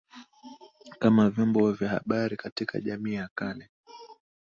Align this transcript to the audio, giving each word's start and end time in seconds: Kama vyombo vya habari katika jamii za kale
Kama 0.99 1.29
vyombo 1.29 1.71
vya 1.71 1.89
habari 1.89 2.37
katika 2.37 2.79
jamii 2.81 3.17
za 3.17 3.29
kale 3.35 3.69